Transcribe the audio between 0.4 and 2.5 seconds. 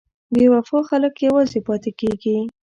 وفا خلک یوازې پاتې کېږي.